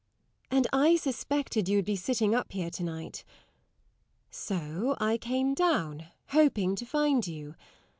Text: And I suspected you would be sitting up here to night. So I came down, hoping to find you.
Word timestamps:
And 0.49 0.65
I 0.73 0.95
suspected 0.95 1.69
you 1.69 1.77
would 1.77 1.85
be 1.85 1.95
sitting 1.95 2.33
up 2.33 2.53
here 2.53 2.71
to 2.71 2.81
night. 2.83 3.23
So 4.31 4.97
I 4.99 5.19
came 5.19 5.53
down, 5.53 6.07
hoping 6.29 6.75
to 6.77 6.87
find 6.87 7.27
you. 7.27 7.53